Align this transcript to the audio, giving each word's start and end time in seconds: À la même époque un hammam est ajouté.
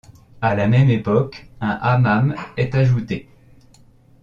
À 0.41 0.55
la 0.55 0.65
même 0.67 0.89
époque 0.89 1.47
un 1.59 1.77
hammam 1.79 2.33
est 2.57 2.73
ajouté. 2.73 3.29